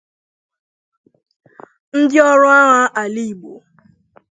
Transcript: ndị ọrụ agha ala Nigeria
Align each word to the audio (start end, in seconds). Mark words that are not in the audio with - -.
ndị 1.97 2.17
ọrụ 2.31 2.47
agha 2.57 2.79
ala 3.01 3.03
Nigeria 3.13 3.63